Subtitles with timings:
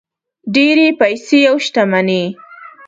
[0.53, 2.23] ډېرې پیسې او شتمني.